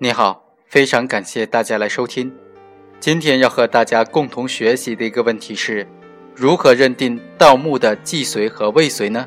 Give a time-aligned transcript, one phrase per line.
[0.00, 2.32] 你好，非常感谢大家来收听。
[3.00, 5.88] 今天要和大家共同学习的一个问题是：
[6.36, 9.26] 如何认定盗墓的既遂和未遂呢？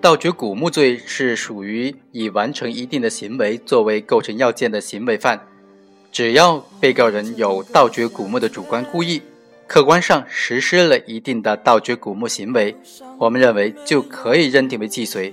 [0.00, 5.46] 盗掘古墓罪是属于以完成一定的行为作为构成要件的行为犯，
[6.10, 9.22] 只要被告人有盗掘古墓的主观故意，
[9.68, 12.74] 客观上实施了一定的盗掘古墓行为，
[13.20, 15.32] 我们认为就可以认定为既遂。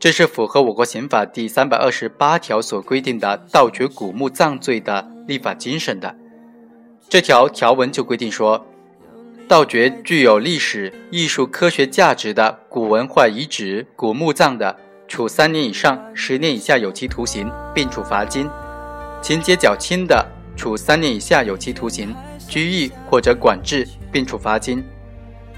[0.00, 6.16] 这是符合我国刑法第三百二十八条所规定的盗掘古墓葬罪的立法精神的。
[7.06, 8.64] 这条条文就规定说，
[9.46, 14.74] 盗掘具有历史、艺术、科学价值的古文化遗址、古墓葬的，
[15.06, 18.46] 处三年以上十年以下有期徒刑，并处罚金；
[19.20, 22.16] 情节较轻的，处三年以下有期徒刑、
[22.48, 24.82] 拘役或者管制，并处罚金。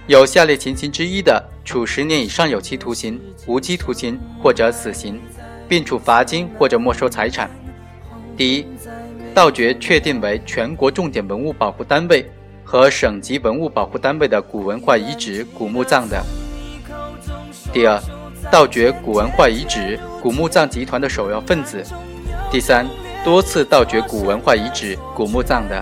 [0.08, 5.20] 有下列情形之一的，处十年以上有期徒刑、无期徒刑或者死刑，
[5.68, 7.48] 并处罚金或者没收财产。
[8.36, 8.66] 第一，
[9.32, 12.28] 盗掘确定为全国重点文物保护单位
[12.64, 16.20] 和省级文物保护单位的古文化遗址、古墓葬的；
[17.72, 18.00] 第二，
[18.50, 21.78] 盗掘古文化遗址、古墓葬集团的首要分子；
[22.50, 22.86] 第三，
[23.24, 25.80] 多次盗掘古文化遗址、古墓葬的；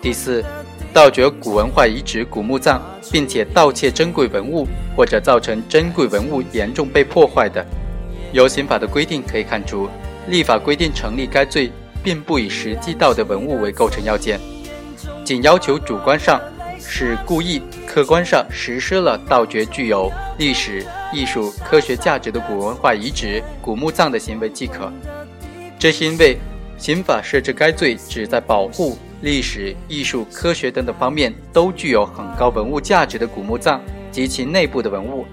[0.00, 0.44] 第四。
[0.92, 2.80] 盗掘古文化遗址、古墓葬，
[3.12, 7.64] 并且盗窃珍贵文物或者造成珍贵文物严重被破坏的，
[8.32, 9.88] 由刑法的规定可以看出，
[10.28, 11.70] 立法规定成立该罪，
[12.02, 14.40] 并不以实际盗得文物为构成要件，
[15.24, 16.40] 仅要求主观上
[16.80, 24.90] 是故意，客观上实施了盗掘具有历史、艺术、科学价值的古文化遗址、古墓葬的行为即可。
[25.78, 26.38] 这是因为
[26.76, 28.98] 刑法设置该罪，旨在保护。
[29.20, 33.80] 历史、艺术、科学等等方面都具有很高文物价值的古墓葬
[34.12, 35.26] 及其内部的文物，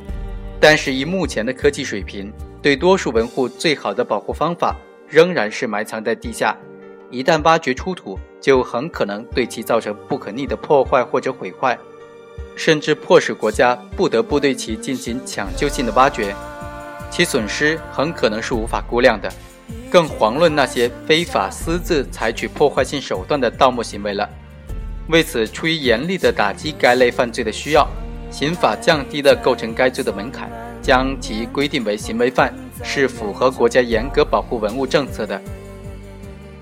[0.59, 4.75] 但是以目前的科技水平，对多数文物最好的保护方法
[5.07, 6.57] 仍然是埋藏在地下。
[7.11, 11.77] 一旦挖掘出土，就很可能对其造成不可逆的破坏或者毁坏，
[12.55, 16.35] 甚至迫使国家不得不对其进行抢救性的挖掘，
[17.11, 19.31] 其损失很可能是无法估量的。
[19.95, 24.29] 更遑论那些非法私自采取破坏性手段的盗墓行为了。
[25.07, 27.87] 为此，出于严厉的打击该类犯罪的需要，
[28.29, 30.51] 刑法降低了构成该罪的门槛，
[30.81, 32.53] 将其规定为行为犯，
[32.83, 35.41] 是符合国家严格保护文物政策的。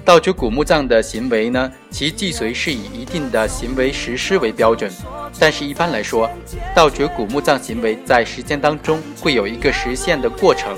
[0.05, 4.91] 盗掘古墓葬的行为呢，其既遂是以一定的行为实施为标准，
[5.39, 6.29] 但是一般来说，
[6.75, 10.77] 盗掘古墓葬行为在实践当中会有一个实现的过程。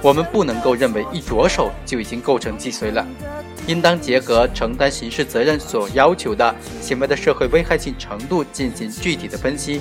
[0.00, 3.04] 我们不能够认为一着手就已经构成既遂了，
[3.66, 9.80] 应当结合承担刑事责任所要求的行为的社会危害性程度进行具体的分析，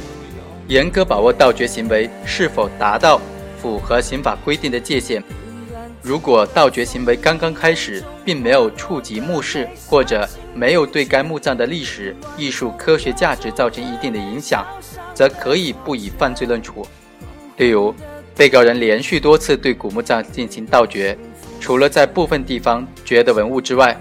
[0.68, 3.22] 严格把握盗掘行为是否达到
[3.62, 5.24] 符合刑法规定的界限。
[6.02, 14.66] 如果盗掘行为刚刚开始，并没有触及墓室，或者没有对该墓葬的历史、艺术、科学价值造成一定的影响，
[15.14, 16.86] 则可以不以犯罪论处。
[17.58, 17.94] 例如。
[18.34, 21.16] 被告人连续多次对古墓葬进行盗掘，
[21.60, 23.96] 除了在部分地方掘得文物之外，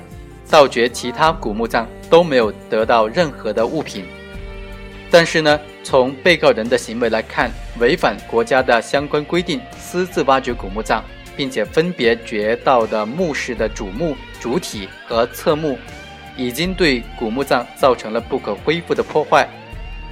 [0.48, 4.04] 盗掘其他古墓葬都没有得到任何的物品。
[5.10, 7.50] 但是呢，从被告人的行为来看，
[7.80, 11.04] 违反国家的相关规定，私自挖掘古墓葬，
[11.40, 15.78] 并且分别掘到的墓室的主墓、主体和侧墓，
[16.36, 19.48] 已经对古墓葬造成了不可恢复的破坏。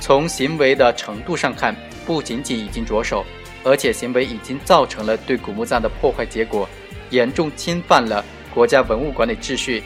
[0.00, 3.26] 从行为的程度上看，不仅仅已经着手。
[3.62, 6.66] 而且行为已经造成了对古墓葬的破坏，结果
[7.10, 8.24] 严重侵犯了
[8.54, 9.82] 国家文物管理秩序，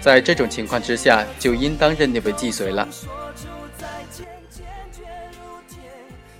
[0.00, 2.86] 在这种情况之下，就应当认定为既遂了。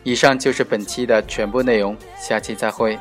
[0.05, 2.97] 以上就是本期的全部内容，下期再会。